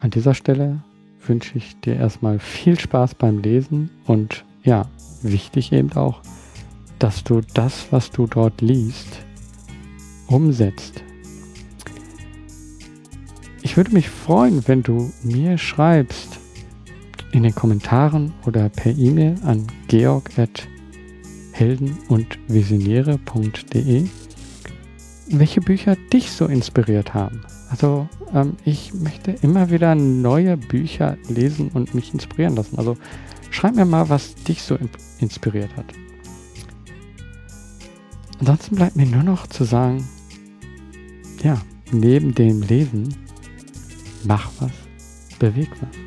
An 0.00 0.10
dieser 0.10 0.34
Stelle 0.34 0.82
wünsche 1.26 1.58
ich 1.58 1.80
dir 1.80 1.96
erstmal 1.96 2.38
viel 2.38 2.78
Spaß 2.78 3.14
beim 3.14 3.40
Lesen 3.40 3.90
und 4.06 4.44
ja, 4.62 4.86
wichtig 5.22 5.72
eben 5.72 5.92
auch, 5.92 6.20
dass 6.98 7.24
du 7.24 7.40
das, 7.54 7.86
was 7.90 8.10
du 8.10 8.26
dort 8.26 8.60
liest, 8.60 9.20
umsetzt. 10.28 11.02
Ich 13.62 13.76
würde 13.76 13.92
mich 13.92 14.08
freuen, 14.08 14.66
wenn 14.68 14.82
du 14.82 15.12
mir 15.22 15.58
schreibst 15.58 16.38
in 17.32 17.42
den 17.42 17.54
Kommentaren 17.54 18.32
oder 18.46 18.68
per 18.68 18.96
E-Mail 18.96 19.34
an 19.44 19.66
georg.helden 19.88 21.98
und 22.08 22.38
visionäre.de, 22.48 24.08
welche 25.28 25.60
Bücher 25.60 25.96
dich 26.12 26.30
so 26.30 26.46
inspiriert 26.46 27.14
haben. 27.14 27.42
Also 27.70 28.08
ähm, 28.32 28.56
ich 28.64 28.94
möchte 28.94 29.32
immer 29.42 29.70
wieder 29.70 29.94
neue 29.94 30.56
Bücher 30.56 31.16
lesen 31.28 31.70
und 31.74 31.94
mich 31.94 32.12
inspirieren 32.12 32.56
lassen. 32.56 32.78
Also 32.78 32.96
schreib 33.50 33.74
mir 33.74 33.84
mal, 33.84 34.08
was 34.08 34.34
dich 34.34 34.62
so 34.62 34.78
inspiriert 35.18 35.74
hat. 35.76 35.86
Ansonsten 38.38 38.76
bleibt 38.76 38.96
mir 38.96 39.06
nur 39.06 39.22
noch 39.22 39.46
zu 39.46 39.64
sagen, 39.64 40.06
ja, 41.42 41.60
neben 41.90 42.34
dem 42.34 42.62
Lesen, 42.62 43.14
mach 44.24 44.50
was, 44.60 44.72
beweg 45.38 45.70
was. 45.80 46.05